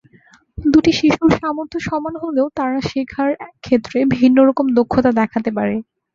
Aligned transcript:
দুটি 0.57 0.91
শিশুর 0.99 1.31
সামর্থ্য 1.39 1.77
সমান 1.87 2.13
হলেও 2.23 2.47
তারা 2.57 2.79
শেখার 2.89 3.29
ক্ষেত্রে 3.63 3.97
ভিন্নরকম 4.15 4.65
দক্ষতা 4.77 5.11
দেখাতে 5.19 5.49
পারে। 5.57 5.75